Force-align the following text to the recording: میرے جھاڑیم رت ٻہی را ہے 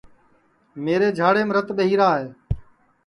میرے 0.83 1.09
جھاڑیم 1.17 1.49
رت 1.55 1.67
ٻہی 1.77 1.95
را 1.99 2.09
ہے 2.19 2.27